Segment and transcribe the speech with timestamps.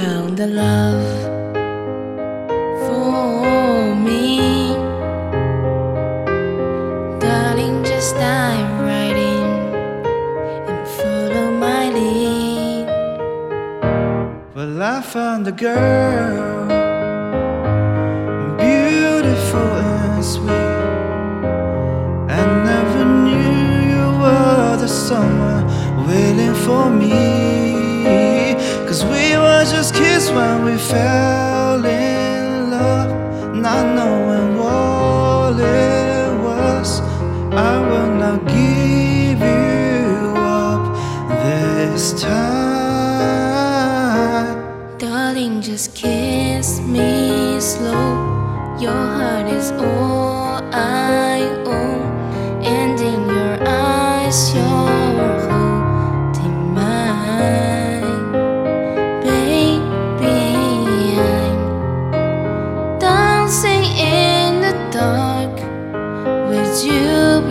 [0.00, 1.08] found a love
[2.86, 4.38] for me.
[7.18, 9.48] Darling, just dive right in
[10.68, 12.86] and follow my lead.
[14.54, 16.68] Well, I found a girl,
[18.64, 20.78] beautiful and sweet.
[22.38, 23.52] I never knew
[23.90, 25.64] you were the someone
[26.06, 27.57] waiting for me.
[30.34, 33.10] When we fell in love,
[33.56, 37.00] not knowing what it was.
[37.50, 40.82] I will not give you up
[41.28, 42.58] this time.
[44.98, 48.76] Darling, just kiss me slow.
[48.78, 52.02] Your heart is all I own,
[52.62, 54.87] and in your eyes, you're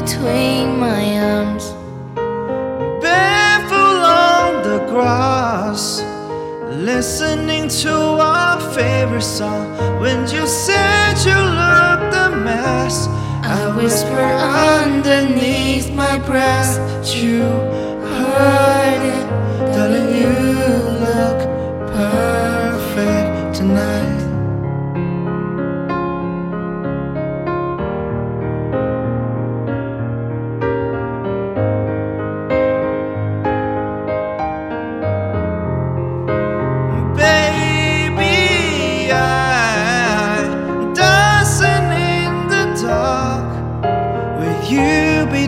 [0.00, 1.64] between my arms.
[3.02, 6.02] barefoot on the grass,
[6.90, 9.66] listening to our favorite song.
[10.00, 13.08] When you said you looked a mess,
[13.56, 14.26] I whisper
[14.84, 16.72] underneath my breath,
[17.14, 17.42] you
[18.16, 18.80] hurt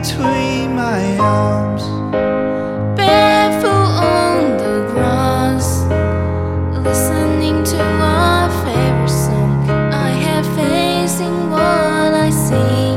[0.02, 1.84] between my arms.
[2.96, 5.84] Barefoot on the grass,
[6.84, 7.78] listening to
[8.64, 9.70] favorite song.
[9.92, 10.46] I have
[11.20, 12.96] in what I see.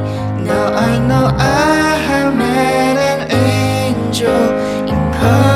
[0.49, 4.49] Now I know I have met an angel
[4.89, 5.54] in.